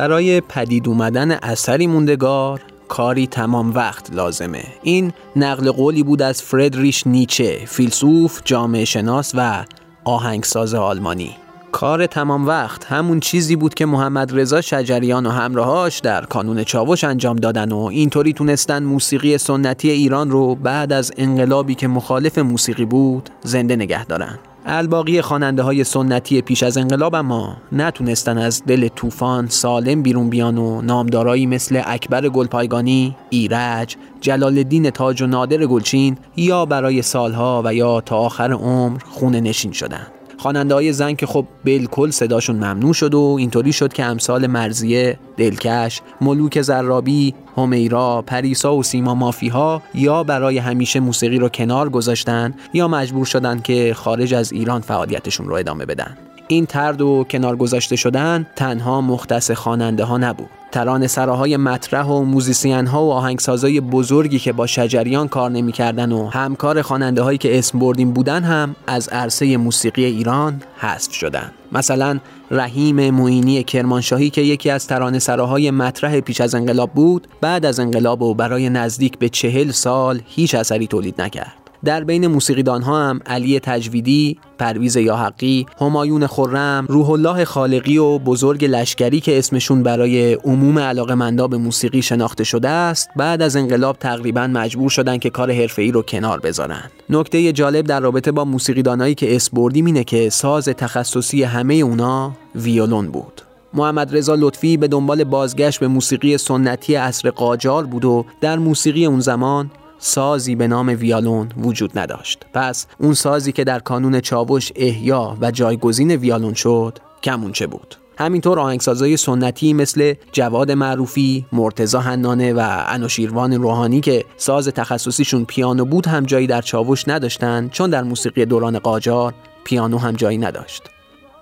[0.00, 4.64] برای پدید اومدن اثری موندگار کاری تمام وقت لازمه.
[4.82, 9.64] این نقل قولی بود از فردریش نیچه فیلسوف جامعه شناس و
[10.04, 11.36] آهنگساز آلمانی.
[11.72, 17.04] کار تمام وقت همون چیزی بود که محمد رضا شجریان و همراهاش در کانون چاوش
[17.04, 22.84] انجام دادن و اینطوری تونستن موسیقی سنتی ایران رو بعد از انقلابی که مخالف موسیقی
[22.84, 24.38] بود زنده نگه دارن.
[24.66, 30.58] الباقی خواننده های سنتی پیش از انقلاب اما نتونستن از دل طوفان سالم بیرون بیان
[30.58, 37.62] و نامدارایی مثل اکبر گلپایگانی، ایرج، جلال الدین تاج و نادر گلچین یا برای سالها
[37.64, 40.19] و یا تا آخر عمر خونه نشین شدند.
[40.40, 45.18] خواننده های زن که خب بالکل صداشون ممنوع شد و اینطوری شد که امثال مرزیه،
[45.36, 51.88] دلکش، ملوک زرابی، همیرا، پریسا و سیما مافی ها یا برای همیشه موسیقی رو کنار
[51.88, 56.16] گذاشتن یا مجبور شدن که خارج از ایران فعالیتشون رو ادامه بدن.
[56.50, 60.48] این ترد و کنار گذاشته شدن تنها مختص خواننده ها نبود.
[60.72, 66.26] تران سراهای مطرح و موزیسین ها و آهنگسازای بزرگی که با شجریان کار نمی‌کردن و
[66.26, 71.50] همکار خواننده هایی که اسم بردیم بودن هم از عرصه موسیقی ایران حذف شدن.
[71.72, 72.18] مثلا
[72.50, 77.80] رحیم معینی کرمانشاهی که یکی از ترانه سراهای مطرح پیش از انقلاب بود بعد از
[77.80, 81.69] انقلاب و برای نزدیک به چهل سال هیچ اثری تولید نکرد.
[81.84, 88.18] در بین موسیقیدان ها هم علی تجویدی، پرویز یاحقی، همایون خرم، روح الله خالقی و
[88.18, 93.96] بزرگ لشکری که اسمشون برای عموم علاقمندا به موسیقی شناخته شده است بعد از انقلاب
[93.96, 96.90] تقریبا مجبور شدن که کار حرفه‌ای رو کنار بذارن.
[97.10, 102.32] نکته جالب در رابطه با موسیقیدانایی که اسم بردیم اینه که ساز تخصصی همه اونا
[102.54, 103.42] ویولون بود.
[103.74, 109.06] محمد رضا لطفی به دنبال بازگشت به موسیقی سنتی عصر قاجار بود و در موسیقی
[109.06, 114.72] اون زمان سازی به نام ویالون وجود نداشت پس اون سازی که در کانون چاوش
[114.76, 122.52] احیا و جایگزین ویالون شد کمونچه بود همینطور آهنگسازای سنتی مثل جواد معروفی، مرتزا هنانه
[122.52, 128.02] و انوشیروان روحانی که ساز تخصصیشون پیانو بود هم جایی در چاوش نداشتن چون در
[128.02, 129.34] موسیقی دوران قاجار
[129.64, 130.82] پیانو هم جایی نداشت.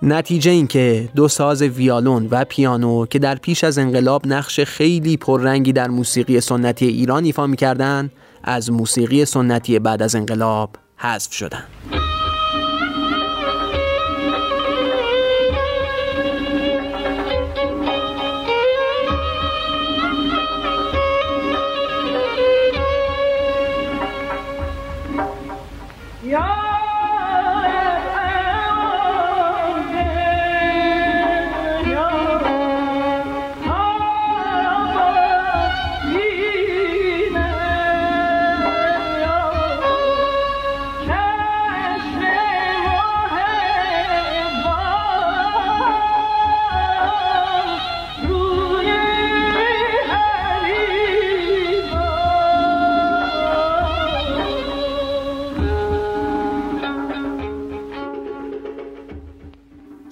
[0.01, 5.17] نتیجه این که دو ساز ویالون و پیانو که در پیش از انقلاب نقش خیلی
[5.17, 8.11] پررنگی در موسیقی سنتی ایران ایفا می‌کردند
[8.43, 11.98] از موسیقی سنتی بعد از انقلاب حذف شدند.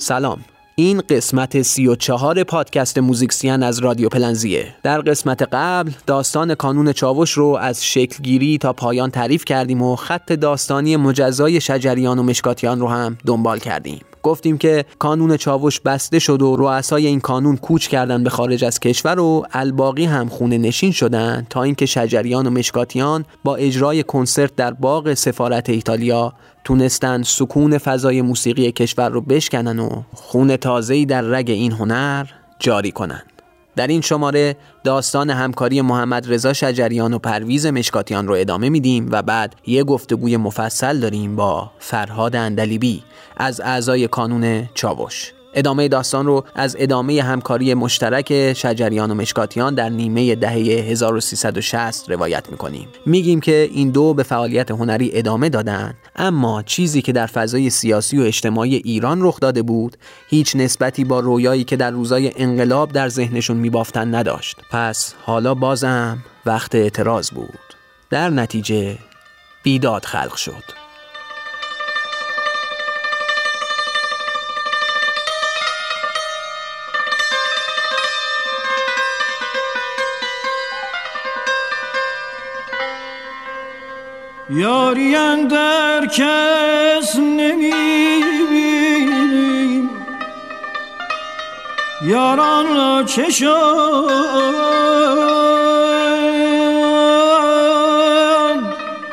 [0.07, 0.40] سلام.
[0.75, 4.75] این قسمت سی و چهار پادکست موزیکسیان از رادیو پلنزیه.
[4.84, 10.31] در قسمت قبل داستان کانون چاوش رو از شکلگیری تا پایان تعریف کردیم و خط
[10.31, 14.00] داستانی مجزای شجریان و مشکاتیان رو هم دنبال کردیم.
[14.24, 18.80] گفتیم که کانون چاوش بسته شد و رؤسای این کانون کوچ کردن به خارج از
[18.80, 24.56] کشور و الباقی هم خونه نشین شدن تا اینکه شجریان و مشکاتیان با اجرای کنسرت
[24.56, 26.34] در باغ سفارت ایتالیا
[26.64, 32.25] تونستن سکون فضای موسیقی کشور رو بشکنن و خون تازه‌ای در رگ این هنر
[32.60, 33.22] جاری کنن.
[33.77, 39.21] در این شماره داستان همکاری محمد رضا شجریان و پرویز مشکاتیان رو ادامه میدیم و
[39.21, 43.03] بعد یه گفتگوی مفصل داریم با فرهاد اندلیبی
[43.38, 45.37] از اعضای کانون چاوش.
[45.54, 52.50] ادامه داستان رو از ادامه همکاری مشترک شجریان و مشکاتیان در نیمه دهه 1360 روایت
[52.50, 52.88] می‌کنیم.
[53.06, 58.18] میگیم که این دو به فعالیت هنری ادامه دادن اما چیزی که در فضای سیاسی
[58.18, 59.98] و اجتماعی ایران رخ داده بود
[60.30, 64.58] هیچ نسبتی با رویایی که در روزای انقلاب در ذهنشون میبافتن نداشت.
[64.72, 67.60] پس حالا بازم وقت اعتراض بود.
[68.10, 68.98] در نتیجه
[69.64, 70.87] بیداد خلق شد.
[84.50, 85.16] یاری
[85.48, 87.78] در کس نمی‌بینیم
[92.02, 93.32] یاران را چه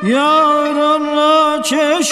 [0.03, 2.03] یاران را چه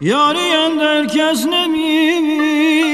[0.00, 2.91] یاری اندر کس نمی‌بینیم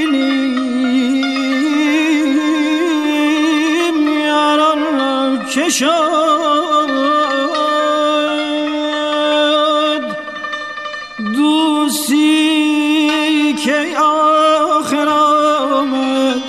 [5.49, 6.89] کشاد
[11.35, 16.41] دوستی که آخر آمد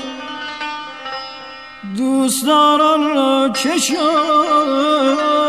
[1.96, 5.39] دوستداران را کشاد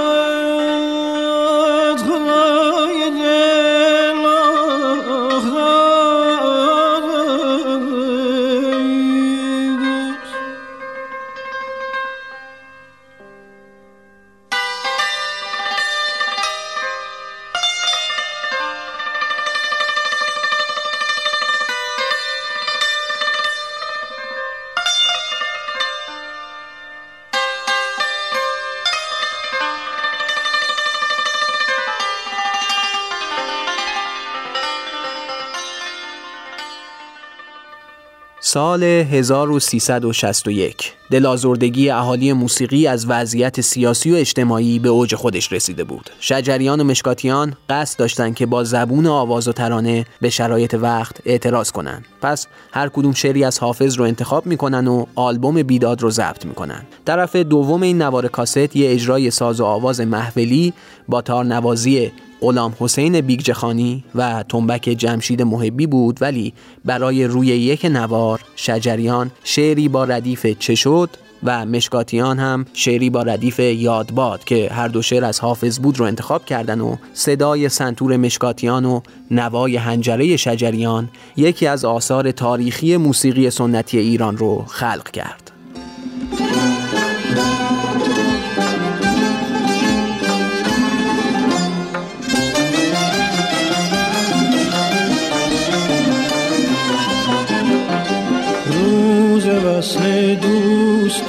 [38.53, 46.09] سال 1361 دلازردگی اهالی موسیقی از وضعیت سیاسی و اجتماعی به اوج خودش رسیده بود.
[46.19, 51.71] شجریان و مشکاتیان قصد داشتند که با زبون آواز و ترانه به شرایط وقت اعتراض
[51.71, 52.05] کنند.
[52.21, 56.81] پس هر کدوم شعری از حافظ رو انتخاب می‌کنن و آلبوم بیداد رو ضبط می‌کنن.
[57.05, 60.73] طرف دوم این نوار کاست یه اجرای ساز و آواز محولی
[61.07, 66.53] با تارنوازی غلام حسین بیگجخانی و تنبک جمشید محبی بود ولی
[66.85, 71.09] برای روی یک نوار شجریان شعری با ردیف چه شد
[71.43, 76.05] و مشکاتیان هم شعری با ردیف یادباد که هر دو شعر از حافظ بود رو
[76.05, 79.01] انتخاب کردن و صدای سنتور مشکاتیان و
[79.31, 85.50] نوای هنجره شجریان یکی از آثار تاریخی موسیقی سنتی ایران رو خلق کرد.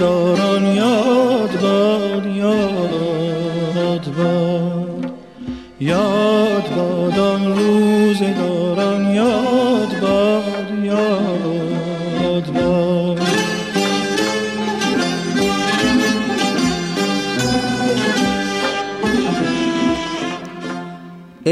[0.03, 0.52] toro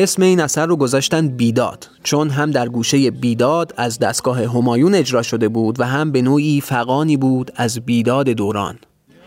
[0.02, 5.23] اسم این اثر رو گذاشتن بیداد چون هم در گوشه بیداد از دستگاه همایون اجرا
[5.23, 8.79] شده بود و هم به نوعی فقانی بود از بیداد دوران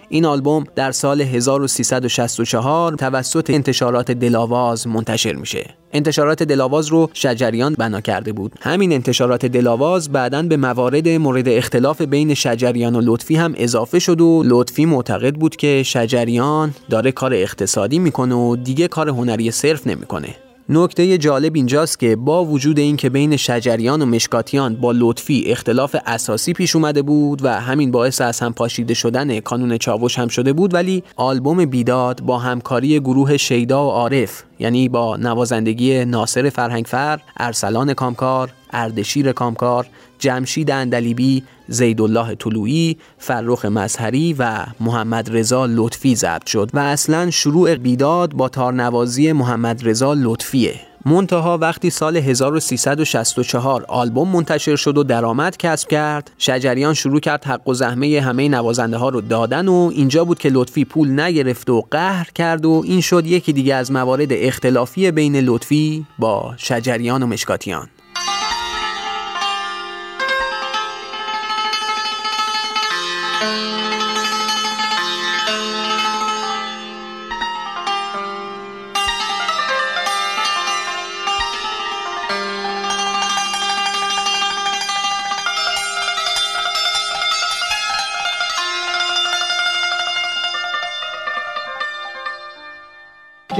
[0.09, 5.75] این آلبوم در سال 1364 توسط انتشارات دلاواز منتشر میشه.
[5.93, 8.53] انتشارات دلاواز رو شجریان بنا کرده بود.
[8.61, 14.21] همین انتشارات دلاواز بعدا به موارد مورد اختلاف بین شجریان و لطفی هم اضافه شد
[14.21, 19.87] و لطفی معتقد بود که شجریان داره کار اقتصادی می‌کنه و دیگه کار هنری صرف
[19.87, 20.35] نمی‌کنه.
[20.69, 26.53] نکته جالب اینجاست که با وجود اینکه بین شجریان و مشکاتیان با لطفی اختلاف اساسی
[26.53, 30.73] پیش اومده بود و همین باعث از هم پاشیده شدن کانون چاوش هم شده بود
[30.73, 37.93] ولی آلبوم بیداد با همکاری گروه شیدا و عارف یعنی با نوازندگی ناصر فرهنگفر، ارسلان
[37.93, 39.87] کامکار، اردشیر کامکار،
[40.19, 47.75] جمشید اندلیبی، زیدالله طلویی، فرخ مظهری و محمد رضا لطفی ضبط شد و اصلا شروع
[47.75, 50.92] بیداد با تارنوازی محمد رضا لطفیه.
[51.05, 57.67] منتها وقتی سال 1364 آلبوم منتشر شد و درآمد کسب کرد شجریان شروع کرد حق
[57.67, 61.81] و زحمه همه نوازنده ها رو دادن و اینجا بود که لطفی پول نگرفت و
[61.91, 67.27] قهر کرد و این شد یکی دیگه از موارد اختلافی بین لطفی با شجریان و
[67.27, 67.87] مشکاتیان.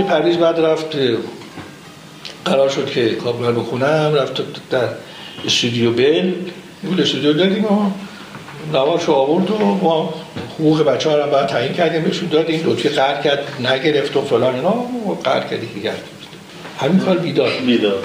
[0.04, 0.96] که پریز بعد رفت
[2.46, 4.88] قرار شد که کابل بخونم رفت در
[5.46, 6.34] استودیو بن.
[6.84, 7.92] بود استودیو دادیم و
[8.74, 10.14] نوارشو آورد و ما
[10.60, 14.56] حقوق بچه ها رو باید تعیین کردیم بهشون دادیم لطفی قرد کرد نگرفت و فلان
[14.56, 16.04] اینا و قرد کردی که گرد.
[16.80, 17.52] همین کار بیدار.
[17.66, 18.04] بیدار.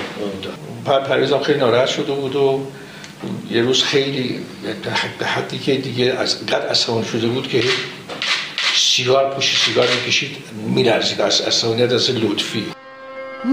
[0.87, 2.61] پر پریز هم خیلی ناراحت شده بود و
[3.51, 4.41] یه روز خیلی
[5.19, 7.63] به حدی که دیگه از قد اصلا شده بود که
[8.99, 10.37] سیگار پوش سیگار می‌کشید
[10.75, 11.21] میلرزید.
[11.21, 12.73] از اصلانیت از لطفی.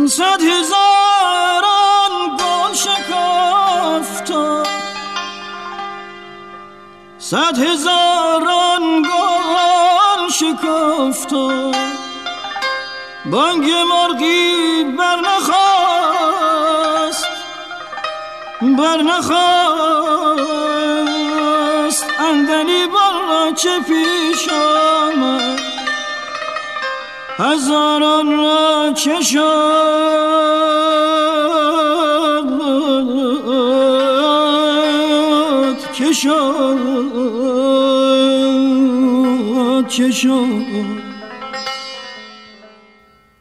[0.07, 4.63] صد هزاران گل شکافتا
[7.17, 11.71] صد هزاران گل شکافتا
[13.25, 16.45] بانگ مرغی برنخواست
[18.61, 19.65] بر نخواست
[22.19, 23.14] اندلی بر
[23.56, 25.60] چه پیش آمد.
[27.38, 29.65] هزاران را چشاد
[35.94, 36.77] کشاد
[39.88, 40.94] کشاد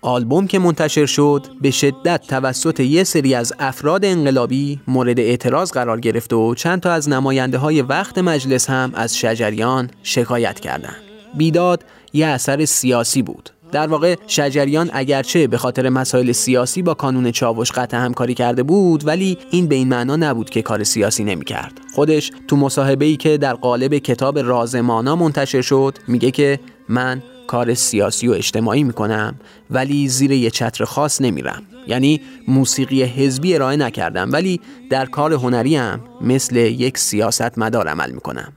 [0.04, 6.00] آلبوم که منتشر شد به شدت توسط یه سری از افراد انقلابی مورد اعتراض قرار
[6.00, 10.96] گرفت و چند تا از نماینده های وقت مجلس هم از شجریان شکایت کردند.
[11.36, 13.50] بیداد یه اثر سیاسی بود.
[13.72, 19.06] در واقع شجریان اگرچه به خاطر مسائل سیاسی با کانون چاوش قطع همکاری کرده بود
[19.06, 21.72] ولی این به این معنا نبود که کار سیاسی نمی‌کرد.
[21.94, 27.74] خودش تو مصاحبه ای که در قالب کتاب رازمانا منتشر شد میگه که من کار
[27.74, 29.34] سیاسی و اجتماعی می‌کنم
[29.70, 31.62] ولی زیر یه چتر خاص نمیرم.
[31.86, 34.60] یعنی موسیقی حزبی ارائه نکردم ولی
[34.90, 38.52] در کار هنری هم مثل یک سیاست مدار عمل می‌کنم.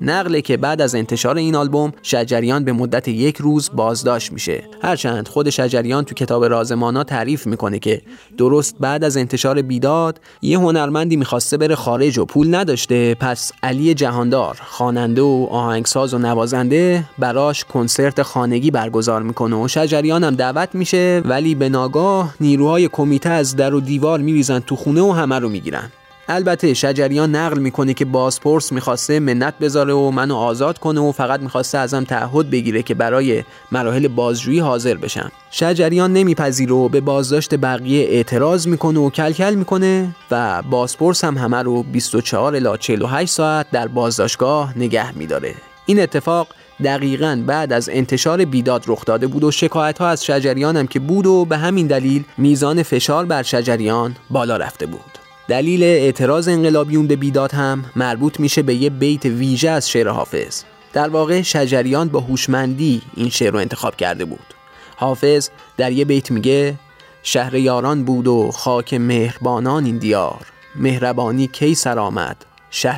[0.00, 4.64] نقله که بعد از انتشار این آلبوم شجریان به مدت یک روز بازداشت میشه.
[4.82, 8.02] هرچند خود شجریان تو کتاب رازمانا تعریف می‌کنه که
[8.38, 13.14] درست بعد از انتشار بیداد یه هنرمندی می‌خواسته بره خارج و پول نداشته.
[13.14, 20.24] پس علی جهاندار خواننده و آهنگساز و نوازنده براش کنسرت خانگی برگزار می‌کنه و شجریان
[20.24, 25.00] هم دعوت میشه ولی به ناگاه نیروهای کمیته از در و دیوار میریزن تو خونه
[25.00, 25.90] و همه رو می‌گیرن.
[26.28, 31.40] البته شجریان نقل می‌کنه که بازپرس می‌خواسته منت بذاره و منو آزاد کنه و فقط
[31.40, 35.32] می‌خواسته ازم تعهد بگیره که برای مراحل بازجویی حاضر بشم.
[35.50, 41.62] شجریان نمیپذیره و به بازداشت بقیه اعتراض می‌کنه و کلکل می‌کنه و بازپرس هم همه
[41.62, 45.54] رو 24 الی 48 ساعت در بازداشتگاه نگه میداره.
[45.86, 46.48] این اتفاق
[46.84, 51.00] دقیقا بعد از انتشار بیداد رخ داده بود و شکایت ها از شجریان هم که
[51.00, 55.23] بود و به همین دلیل میزان فشار بر شجریان بالا رفته بود.
[55.48, 60.62] دلیل اعتراض انقلابیون به بیداد هم مربوط میشه به یه بیت ویژه از شعر حافظ.
[60.92, 64.54] در واقع شجریان با هوشمندی این شعر رو انتخاب کرده بود.
[64.96, 66.74] حافظ در یه بیت میگه
[67.22, 70.46] شهر یاران بود و خاک مهربانان این دیار
[70.76, 72.36] مهربانی کی سر آمد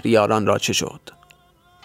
[0.05, 1.16] یاران را چه شد؟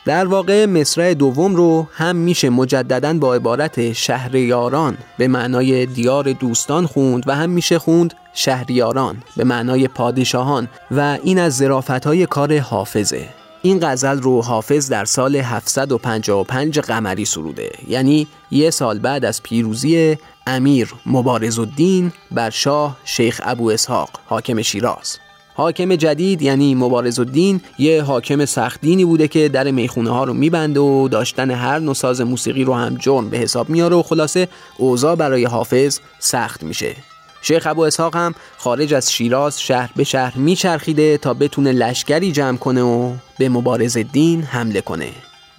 [0.05, 6.85] در واقع مصرع دوم رو هم میشه مجددا با عبارت شهریاران به معنای دیار دوستان
[6.85, 12.59] خوند و هم میشه خوند شهریاران به معنای پادشاهان و این از ظرافت های کار
[12.59, 13.29] حافظه.
[13.61, 20.17] این غزل رو حافظ در سال 755 قمری سروده یعنی یه سال بعد از پیروزی
[20.47, 25.19] امیر مبارز الدین بر شاه شیخ ابو اسحاق حاکم شیراز.
[25.61, 30.79] حاکم جدید یعنی مبارز الدین یه حاکم سختینی بوده که در می‌خونه ها رو میبنده
[30.79, 35.15] و داشتن هر نوع ساز موسیقی رو هم جرم به حساب میاره و خلاصه اوضاع
[35.15, 36.95] برای حافظ سخت میشه.
[37.41, 42.57] شیخ ابو اسحاق هم خارج از شیراز شهر به شهر میچرخیده تا بتونه لشکری جمع
[42.57, 45.09] کنه و به مبارز الدین حمله کنه.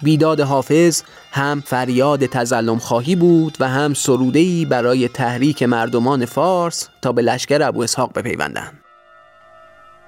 [0.01, 7.11] بیداد حافظ هم فریاد تزلم خواهی بود و هم سرودهی برای تحریک مردمان فارس تا
[7.11, 8.82] به لشکر ابو اسحاق بپیوندند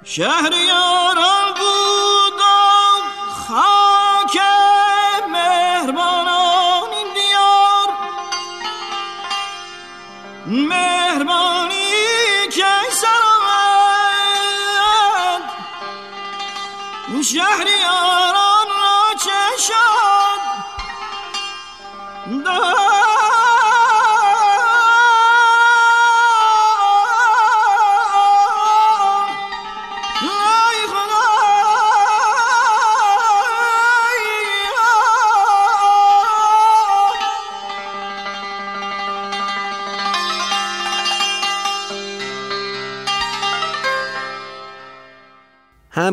[0.05, 1.34] شهر يا رب.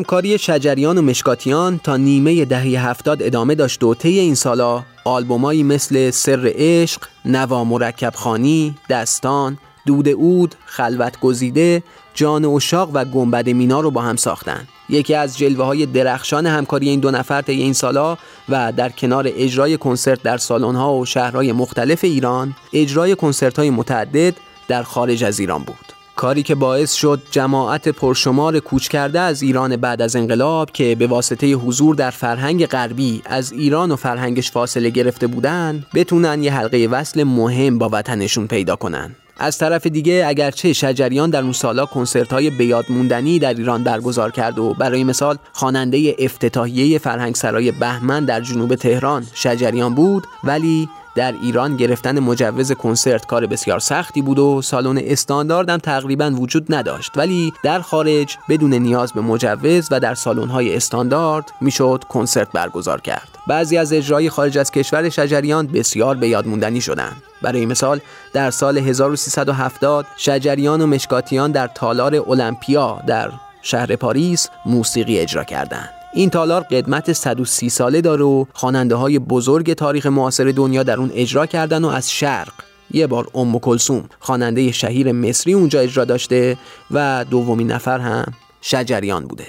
[0.03, 5.63] همکاری شجریان و مشکاتیان تا نیمه دهه هفتاد ادامه داشت و طی این سالا آلبومایی
[5.63, 11.83] مثل سر عشق، نوا مرکب خانی، دستان، دود اود، خلوت گزیده،
[12.13, 14.67] جان اشاق و گنبد مینا رو با هم ساختن.
[14.89, 18.17] یکی از جلوه های درخشان همکاری این دو نفر طی این سالا
[18.49, 23.69] و در کنار اجرای کنسرت در سالن ها و شهرهای مختلف ایران، اجرای کنسرت های
[23.69, 24.33] متعدد
[24.67, 25.92] در خارج از ایران بود.
[26.23, 31.07] کاری که باعث شد جماعت پرشمار کوچ کرده از ایران بعد از انقلاب که به
[31.07, 36.87] واسطه حضور در فرهنگ غربی از ایران و فرهنگش فاصله گرفته بودند بتونن یه حلقه
[36.91, 39.15] وصل مهم با وطنشون پیدا کنن.
[39.37, 44.31] از طرف دیگه اگرچه شجریان در اون سالا کنسرت های بیاد موندنی در ایران برگزار
[44.31, 51.31] کرد و برای مثال خواننده افتتاحیه فرهنگسرای بهمن در جنوب تهران شجریان بود ولی در
[51.31, 57.11] ایران گرفتن مجوز کنسرت کار بسیار سختی بود و سالن استاندارد هم تقریبا وجود نداشت.
[57.15, 60.15] ولی در خارج بدون نیاز به مجوز و در
[60.49, 63.29] های استاندارد می‌شد کنسرت برگزار کرد.
[63.47, 67.23] بعضی از اجرای خارج از کشور شجریان بسیار به یاد موندنی شدند.
[67.41, 67.99] برای مثال
[68.33, 76.02] در سال 1370 شجریان و مشکاتیان در تالار المپیا در شهر پاریس موسیقی اجرا کردند.
[76.15, 81.11] این تالار قدمت 130 ساله داره و خواننده های بزرگ تاریخ معاصر دنیا در اون
[81.13, 82.53] اجرا کردن و از شرق.
[82.91, 86.57] یه بار ام کلسوم خواننده شهیر مصری اونجا اجرا داشته
[86.91, 89.47] و دومین نفر هم شجریان بوده.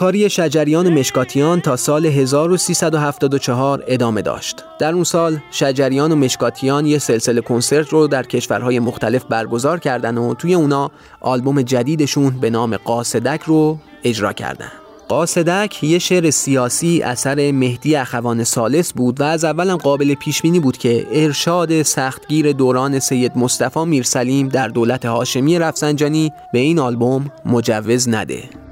[0.00, 4.64] همکاری شجریان و مشکاتیان تا سال 1374 ادامه داشت.
[4.78, 10.18] در اون سال شجریان و مشکاتیان یه سلسله کنسرت رو در کشورهای مختلف برگزار کردن
[10.18, 14.72] و توی اونا آلبوم جدیدشون به نام قاصدک رو اجرا کردن.
[15.08, 20.60] قاصدک یه شعر سیاسی اثر مهدی اخوان سالس بود و از اولم قابل پیش بینی
[20.60, 27.30] بود که ارشاد سختگیر دوران سید مصطفی میرسلیم در دولت هاشمی رفسنجانی به این آلبوم
[27.46, 28.69] مجوز نده.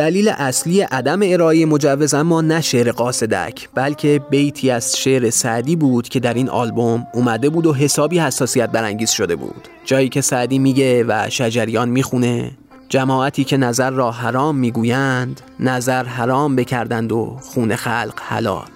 [0.00, 6.08] دلیل اصلی عدم ارائه مجوز اما نه شعر قاصدک بلکه بیتی از شعر سعدی بود
[6.08, 9.68] که در این آلبوم اومده بود و حسابی حساسیت برانگیز شده بود.
[9.84, 12.50] جایی که سعدی میگه و شجریان می‌خونه
[12.88, 18.68] جماعتی که نظر را حرام می‌گویند نظر حرام بکردند و خون خلق حلال.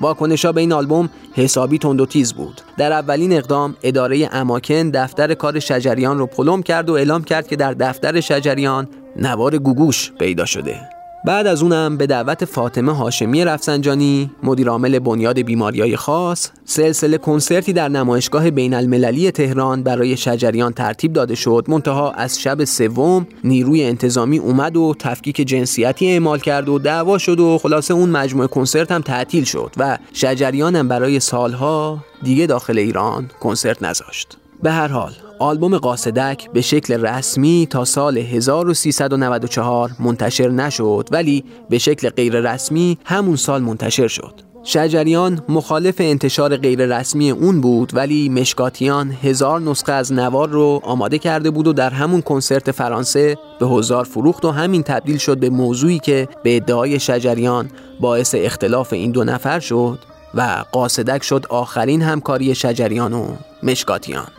[0.00, 2.60] واکنشا به این آلبوم حسابی تند و تیز بود.
[2.76, 7.56] در اولین اقدام اداره اماکن دفتر کار شجریان رو پلم کرد و اعلام کرد که
[7.56, 8.88] در دفتر شجریان
[9.18, 10.80] نوار گوگوش پیدا شده.
[11.24, 17.88] بعد از اونم به دعوت فاطمه هاشمی رفسنجانی مدیرعامل بنیاد بیماریای خاص سلسله کنسرتی در
[17.88, 24.38] نمایشگاه بین المللی تهران برای شجریان ترتیب داده شد منتها از شب سوم نیروی انتظامی
[24.38, 29.00] اومد و تفکیک جنسیتی اعمال کرد و دعوا شد و خلاصه اون مجموعه کنسرت هم
[29.00, 34.36] تعطیل شد و شجریان هم برای سالها دیگه داخل ایران کنسرت نذاشت.
[34.62, 41.78] به هر حال آلبوم قاصدک به شکل رسمی تا سال 1394 منتشر نشد ولی به
[41.78, 44.48] شکل غیر رسمی همون سال منتشر شد.
[44.64, 51.18] شجریان مخالف انتشار غیر رسمی اون بود ولی مشکاتیان هزار نسخه از نوار رو آماده
[51.18, 55.50] کرده بود و در همون کنسرت فرانسه به هزار فروخت و همین تبدیل شد به
[55.50, 59.98] موضوعی که به ادعای شجریان باعث اختلاف این دو نفر شد
[60.34, 63.26] و قاصدک شد آخرین همکاری شجریان و
[63.62, 64.37] مشکاتیان.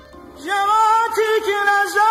[1.41, 2.09] can I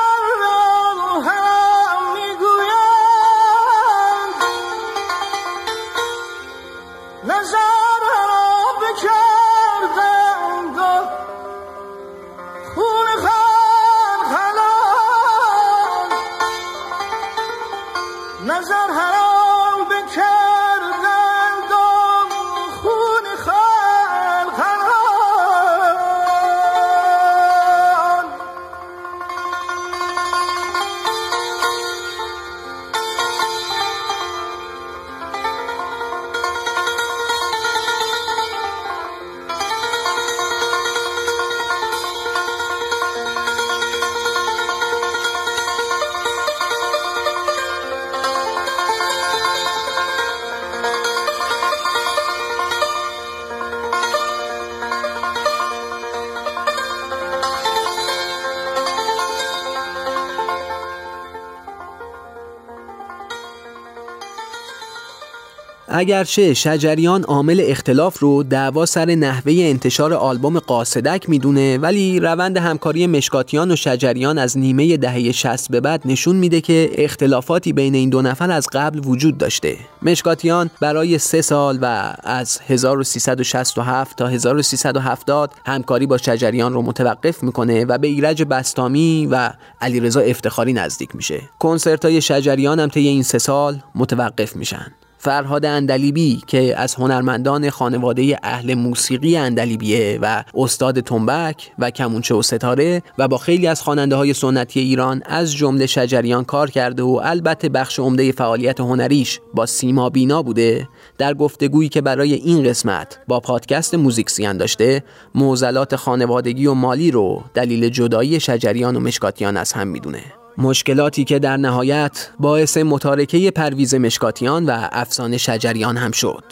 [65.99, 73.07] اگرچه شجریان عامل اختلاف رو دعوا سر نحوه انتشار آلبوم قاصدک می‌دونه ولی روند همکاری
[73.07, 78.11] مشکاتیان و شجریان از نیمه دهه 60 به بعد نشون میده که اختلافاتی بین این
[78.11, 79.77] دو نفر از قبل وجود داشته.
[80.03, 87.85] مشکاتیان برای سه سال و از 1367 تا 1370 همکاری با شجریان رو متوقف می‌کنه
[87.85, 91.41] و به ایرج بستامی و علیرضا افتخاری نزدیک میشه.
[91.59, 94.93] کنسرت های شجریان هم طی این سه سال متوقف میشن.
[95.19, 102.43] فرهاد اندلیبی که از هنرمندان خانواده اهل موسیقی اندلیبیه و استاد تنبک و کمونچه و
[102.43, 107.21] ستاره و با خیلی از خواننده های سنتی ایران از جمله شجریان کار کرده و
[107.25, 113.19] البته بخش عمده فعالیت هنریش با سیما بینا بوده در گفتگویی که برای این قسمت
[113.29, 115.05] با پادکست موزیکسیان داشته
[115.35, 120.23] موزلات خانوادگی و مالی رو دلیل جدایی شجریان و مشکاتیان از هم می‌دونه.
[120.59, 126.45] مشکلاتی که در نهایت باعث متارکه پرویز مشکاتیان و افسانه شجریان هم شد.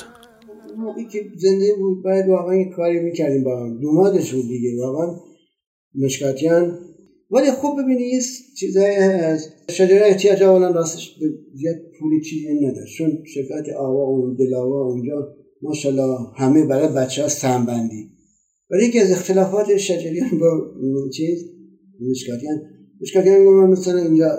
[0.76, 3.80] موقعی که زنده بود باید واقعا کاری می‌کردیم با هم.
[3.80, 5.16] دومادش بود دیگه واقعا
[5.94, 6.78] مشکاتیان.
[7.30, 8.20] ولی خوب ببینی یه
[8.58, 12.98] چیزایی هست شجریان احتیاج اولا راستش به زیاد پولی چیزی نداشت.
[12.98, 18.10] چون شرکت آوا و دلاوا اونجا ماشاءالله همه برای بچه ها سنبندی
[18.70, 21.44] ولی یکی از اختلافات شجریان با چیز؟
[22.10, 24.38] مشکاتیان مشکل من مثلا اینجا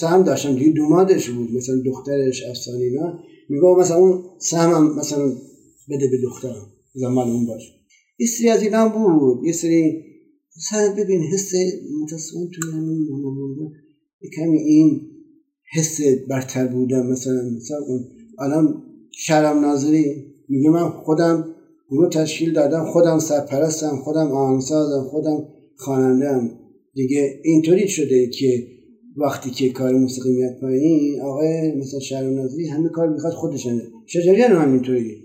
[0.00, 3.18] سهم داشتم دیگه دومادش بود مثلا دخترش افسانی اینا.
[3.48, 5.26] میگو مثلا اون سهم مثلا
[5.90, 7.72] بده به دخترم زمان اون باشه.
[8.18, 9.44] یه سری از اینا بود.
[9.44, 10.02] یه سری
[10.56, 11.52] مثلا ببین حس
[12.02, 13.70] متصمیم توی همین مهمونده
[14.36, 15.00] کمی این
[15.72, 18.04] حس برتر بودم مثلا مثلا اون
[18.38, 20.24] الان شرم ناظری.
[20.48, 21.54] میگه من خودم
[21.90, 26.50] گروه تشکیل دادم خودم سرپرستم خودم آهنگسازم خودم خوانندم
[26.98, 28.66] دیگه اینطوری شده که
[29.16, 34.52] وقتی که کار موسیقی میاد پایین آقای مثلا شهرام نازی همه کار می‌خواد خودشونه شجریان
[34.52, 35.16] هم اینطوری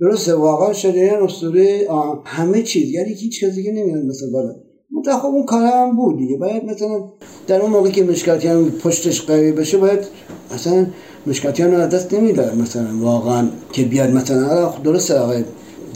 [0.00, 1.86] درسته واقعا شجریان اسطوره
[2.24, 2.90] همه چیز.
[2.90, 4.54] یعنی هیچ کسی دیگه نمیاد مثلا بالا.
[4.90, 6.36] منتها خب اون کار هم بود دیگه.
[6.36, 7.04] باید مثلا
[7.46, 10.00] در اون موقع که مشکاتیان پشتش قوی بشه باید
[10.54, 10.86] مثلا
[11.26, 14.74] مشکاتیان رو دست نمی‌داد مثلا واقعا که بیاد مثلا.
[14.84, 15.44] درسته آقای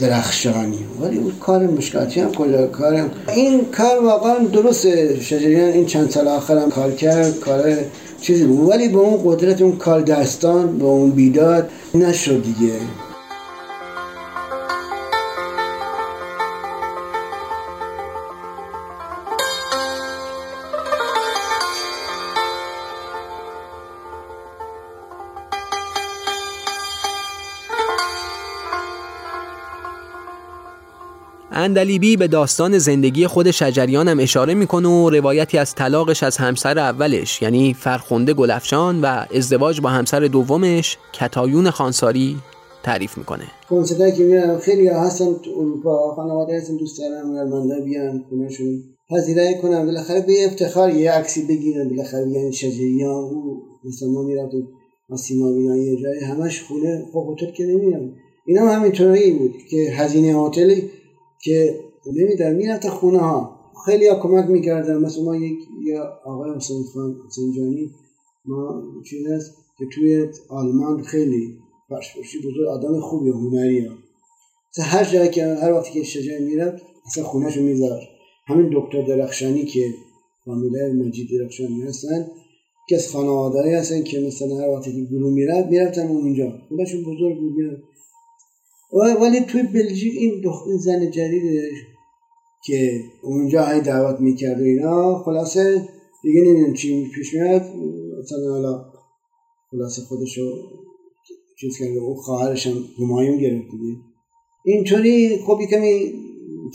[0.01, 0.79] درخشانی.
[1.01, 6.27] ولی اون کار مشکاتی هم کجا؟ کارم این کار واقعا درست شجریان این چند سال
[6.27, 7.77] آخرم کار کرد کار
[8.21, 8.69] چیزی بود.
[8.69, 12.73] ولی به اون قدرت اون کار دستان به اون بیداد نشد دیگه.
[31.61, 36.79] اندلیبی به داستان زندگی خود شجریان هم اشاره می‌کنه و روایتی از طلاقش از همسر
[36.79, 42.37] اولش یعنی فرخنده گلفشان و ازدواج با همسر دومش کتایون خانساری
[42.83, 43.43] تعریف می‌کنه.
[43.69, 45.25] کنسرتایی که میرم خیلی هستن
[45.57, 48.83] اروپا خانواده هستن دوست دارن هنرمندا بیان خونهشون.
[49.09, 54.67] پذیرایی کنم بالاخره به افتخار یه عکسی بگیرن بالاخره یعنی شجریان او مثلا ما می‌رفتیم
[55.17, 58.13] سیما یه جای همش خونه خب که نمیرم
[58.45, 60.89] اینا هم همینطوری بود که هزینه هتلی
[61.43, 61.79] که
[62.15, 64.95] نمیدن می‌رفت خونه ها خیلی ها کمک می‌کردن.
[64.95, 65.55] مثلا ما یک
[66.25, 67.91] آقای حسین خان سنجانی
[68.45, 71.53] ما چیز هست که توی آلمان خیلی
[71.89, 73.93] فرشپرشی بزرگ آدم خوبی هنری ها.
[74.71, 77.99] مثلا هر جایی که هر وقتی که شجاع می‌رفت اصلا خونهشو میذار
[78.47, 79.93] همین دکتر درخشانی که
[80.45, 82.25] فامیله مجید درخشانی هستن
[82.89, 86.53] که از خانواده هستن که مثلا هر وقتی که گروه می‌رفت می‌رفتن اونجا.
[86.67, 87.53] خونهشون بزرگ بود
[88.93, 91.71] ولی توی بلژیک این دختر زن جدید
[92.65, 95.89] که اونجا های دعوت می‌کرد و اینا خلاصه
[96.23, 97.61] دیگه نمی‌دونم چی پیش میاد.
[98.19, 98.85] مثلا حالا
[99.71, 100.41] خلاصه خودشو
[101.59, 103.99] چیز کرده او خواهرش هم همایون گرفت دیگه.
[104.65, 106.13] اینطوری خب کمی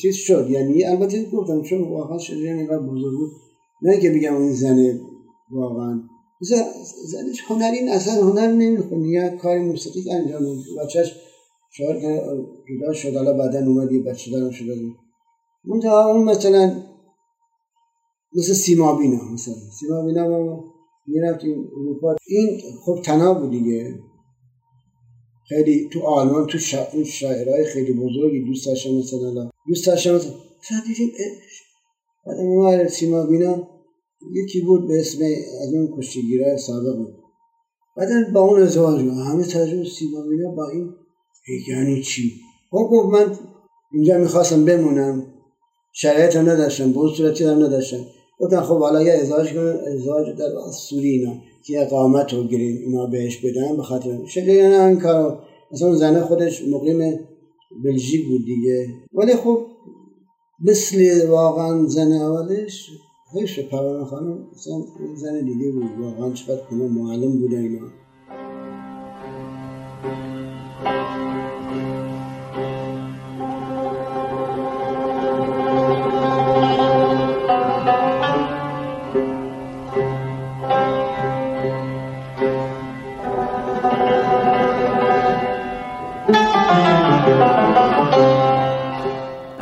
[0.03, 0.47] چیز شد.
[0.51, 3.31] یعنی البته گفتم چون واقعا شجریان اینقدر بزرگ بود.
[3.83, 4.99] نه که بگم این زن
[5.51, 6.01] واقعا.
[7.05, 10.43] زنش هنری اصلا هنر نمی‌خونه یا کار موسیقی انجام
[10.83, 11.13] بچهش
[11.77, 12.03] شاید
[12.69, 14.77] جدا شد حالا بعدا اومد یه بچه دارم شده
[15.65, 16.83] منتها اون مثلا
[18.35, 20.65] مثل سیما بینا مثلا سیما بینا ما
[21.07, 22.17] می‌رفتیم اروپا.
[22.29, 23.95] این خب تنها بود دیگه.
[25.49, 27.05] خیلی تو آلمان تو شا...
[27.05, 31.12] شاعرهای خیلی بزرگی دوست داشتم مثلا دوست داشتم مثلا دیدیم
[32.27, 33.69] بعد ما سیما بینا
[34.33, 35.19] یکی بود به اسم
[35.62, 37.15] از اون کشتیگیرای سابق بود.
[37.97, 40.95] بعدا با اون ازدواج همه ترجمه سیما بینا با این
[41.69, 42.33] یعنی چی؟
[42.71, 43.39] خب گفت من
[43.93, 45.27] اینجا می‌خواستم بمونم.
[45.93, 48.01] شرایط هم نداشتم بود صورتی هم نداشتم.
[48.39, 51.35] گفتم خب حالا یه ازدواج کنم ازدواج در سوری اینا.
[51.67, 55.39] که اقامت رو گرین اینا بهش بدم به خاطر شده این کارو.
[55.73, 57.21] مثلا زنه خودش مقیم
[57.85, 58.87] بلژیک بود دیگه.
[59.15, 59.67] ولی خب
[60.65, 62.91] مثل واقعا زن اولش
[63.35, 64.47] حیف پروانه خانم.
[64.57, 64.85] مثلا
[65.17, 67.87] زن دیگه بود واقعا چقدر کنه معلم بوده اینا.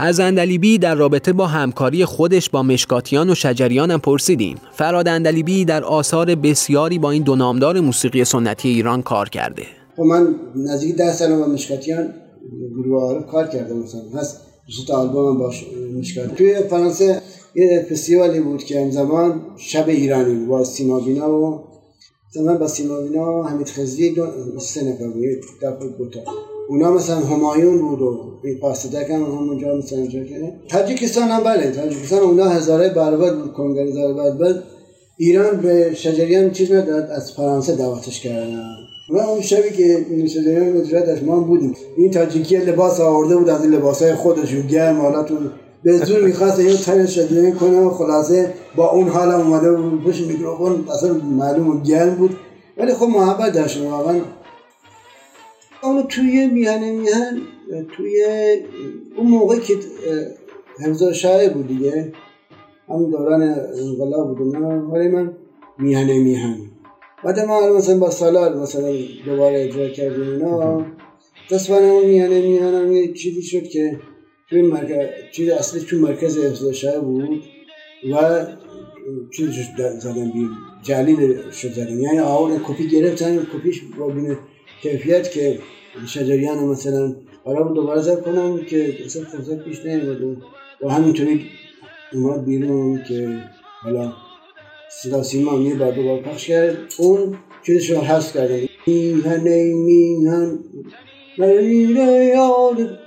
[0.05, 4.57] از اندلیبی در رابطه با همکاری خودش با مشکاتیان و شجریان هم پرسیدیم.
[4.73, 9.63] فراد اندلیبی در آثار بسیاری با این دو نامدار موسیقی سنتی ایران کار کرده.
[9.97, 12.15] خب من نزدیک ده سال با مشکاتیان
[12.71, 15.53] گروه کار کردم مثلا هست دوست آلبوم با
[15.99, 17.23] مشکات توی فرانسه
[17.55, 21.65] یه فستیوالی بود که زمان شب ایرانی با سیما بینا و
[22.31, 23.69] زمان با سیما بینا و حمید
[24.55, 25.07] دو سه نفر
[25.99, 26.15] بود
[26.69, 32.19] اونا مثلا همایون بود و این پاسدک هم همونجا مثلا که تاجیکستان هم بله تاجیکستان
[32.19, 34.55] اونا هزاره برابر بود کنگره برابر
[35.17, 38.63] ایران به شجریان چیز نداد از فرانسه دعوتش کردن.
[39.11, 41.75] و اون شبی که شجریان اجرا داشت ما بودیم.
[41.97, 45.51] این تاجیکی لباس آورده بود از این لباسای خودش و گرم حالتون
[45.85, 50.27] به زور می‌خواست یه تن شجریان کنه و خلاصه با اون حال اومده بود پشت
[50.27, 52.37] میکروفون اصلا معلوم گرم بود.
[52.79, 54.15] ولی خب محبت داشت واقعا
[55.85, 57.39] اونو توی میهن میهن
[57.97, 58.25] توی
[59.17, 59.75] اون موقع که
[60.85, 62.13] حفظ شایع بود دیگه
[62.89, 64.55] همون دوران انقلاب بود
[64.93, 65.33] ولی من
[65.79, 66.57] میهن میهن.
[67.25, 68.93] بعد ما مثلا با سالار مثلا
[69.25, 70.87] دوباره اجرا کردیم اینا.
[71.51, 73.99] تصفانه اون میهن میهن هم یه چیزی شد که
[74.51, 77.41] توی مرکز چیز اصلی توی مرکز حفظ شایع بود
[78.13, 78.47] و
[79.37, 79.51] چیز
[79.99, 80.49] زدن بیر
[80.83, 82.01] جلیل شد زدن.
[82.01, 84.37] یعنی آور کپی گرفتن کپیش با بین
[84.85, 85.59] کیفیت که
[86.07, 90.37] شجریان مثلا بود دوباره ضبط کنم که اصلا فرصت پیش نیومد.
[90.83, 91.47] و همینطوری
[92.13, 93.39] اومد بیرون که
[93.83, 94.13] حالا
[95.03, 96.77] صدا سیما هم یه بار دوباره پخش کرد.
[96.99, 100.59] اون چیزش رو حذف کردن میهن میهن.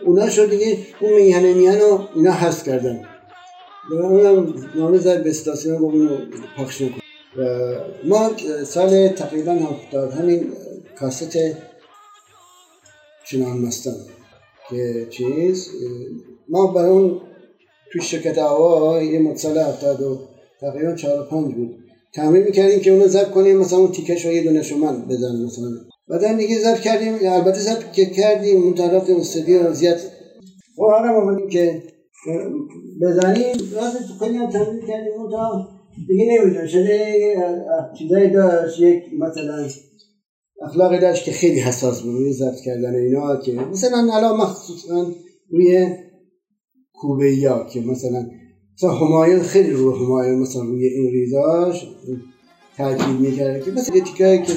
[0.05, 0.77] اونا شد دیگه.
[0.99, 2.99] اون میهن میهن رو اینا حذف کردن.
[3.91, 6.17] و اونم نامه زد به استاسیون با اونو
[6.57, 7.01] پخش نکن.
[8.03, 8.31] ما
[8.63, 10.47] سال تقریبا هفتاد همین
[10.99, 11.37] کاست
[13.31, 13.95] چنان مستم
[14.69, 15.67] که چیز
[16.49, 17.21] ما برای اون
[17.91, 20.19] توی شرکت هوا یه متصل هفتاد و
[20.61, 21.75] تقریبا چهار پنج بود.
[22.13, 25.67] تمرین می‌کردیم که اونو ضبط کنیم مثلا اون تیکش رو یه دونه شمن بزنیم مثلا.
[26.07, 29.97] بعدا دیگه ضبط کردیم البته ضبط که کردیم اون طرف استودیو زیاد.
[30.75, 31.83] خب حالا اومدیم که
[33.01, 33.55] بزنیم.
[33.75, 35.67] راست خیلی هم تمرین کردیم اون تا
[36.07, 37.15] دیگه نمی‌دونم شده
[37.99, 39.67] چیزایی داشت یک مثلا
[40.67, 42.15] اخلاقی داشت که خیلی حساس بود.
[42.15, 45.11] روی ضبط کردن اینا که مثلا الان مخصوصا
[45.51, 45.87] روی
[46.93, 48.25] کوبه یا که مثلا
[48.77, 51.87] مثلا همایون خیلی روی همایون مثلا روی این ریزاش
[52.77, 54.53] تاکید می‌کرده که مثلا تیکایی که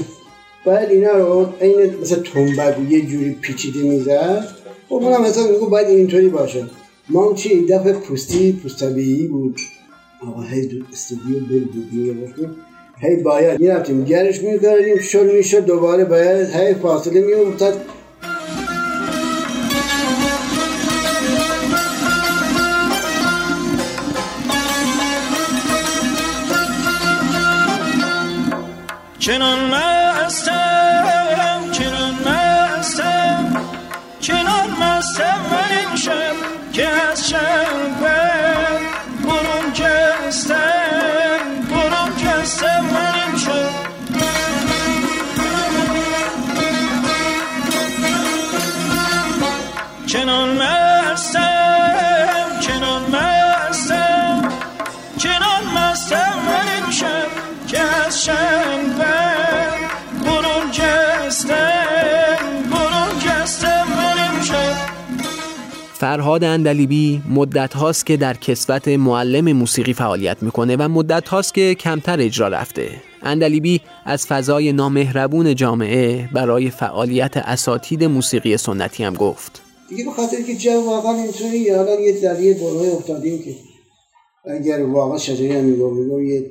[0.66, 4.46] باید اینا رو این مثلا تنبک یه جوری پیچیده می‌زد
[4.88, 6.66] خب منم مثلا میگو باید اینطوری باشه.
[7.08, 8.84] ما چی دفعه پوستی پوست
[9.30, 9.60] بود.
[10.26, 12.50] آقا هی استودیو بل میگه
[13.02, 17.80] هی باید می‌رفتیم گرش می‌کردیم شل می‌شد دوباره باید هی فاصله میافتاد.
[29.18, 29.99] چنان مستم
[66.10, 71.74] فرهاد اندلیبی مدت هاست که در کسوت معلم موسیقی فعالیت می‌کنه و مدت هاست که
[71.74, 72.88] کمتر اجرا رفته.
[73.22, 79.62] اندلیبی از فضای نامهربون جامعه برای فعالیت اساتید موسیقی سنتی هم گفت.
[79.88, 83.54] دیگه به خاطر که جو واقعا اینطوری الان یه در یه برای افتادیم که
[84.44, 86.50] اگر واقعا شجری هم میگو یه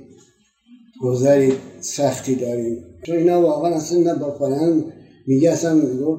[1.01, 4.29] گذری سختی داریم چون اینا واقعا اصلا نه با
[5.29, 5.73] میگه اصلا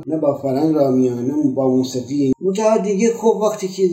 [0.06, 2.32] نه با فرهنگ را میان نه با موسیقی.
[2.40, 3.90] منتها دیگه خب وقتی که اه،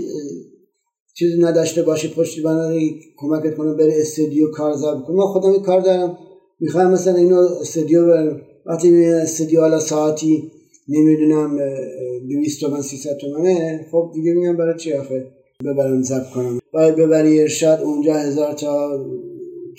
[1.15, 5.61] چیزی نداشته باشی پشتی بنایی کمکت کنه بره استودیو کار ضبط کنه من خودم این
[5.61, 6.17] کار دارم.
[6.59, 8.41] می‌خوام مثلا اینو استودیو برم.
[8.65, 10.51] وقتی استودیو حالا ساعتی
[10.89, 11.57] نمی‌دونم
[12.29, 15.27] دویست تومن سیصد تومنه خب دیگه میگم برای چی آخه؟
[15.65, 16.59] ببرم ضبط کنم.
[16.73, 19.05] باید ببری ارشاد اونجا هزار تا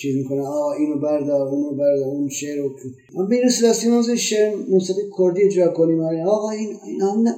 [0.00, 2.70] چیز می‌کنه آه اینو بردار اونو بردار اون شعر رو.
[3.14, 6.00] ما بین سلاسی شعر موسیقی کردی اجرا کنیم.
[6.26, 7.34] آقا این این نه.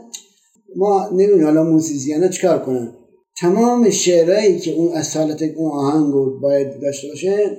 [0.76, 2.92] ما نمی‌دونم حالا موسیقی چیکار کنن.
[3.40, 7.56] تمام شعرهایی که اون اصالت اون آهنگ رو باید داشته باشه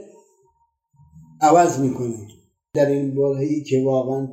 [1.42, 2.28] عوض می‌کنه.
[2.74, 4.28] در این برهی که واقعا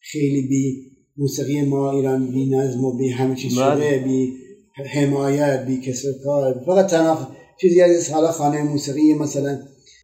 [0.00, 4.02] خیلی بی موسیقی ما ایران بی نظم و بی همه چیز شده.
[4.04, 4.32] بی
[4.92, 7.28] حمایت بی کسر کار فقط تنها
[7.60, 9.58] چیزی از حالا خانه موسیقی مثلا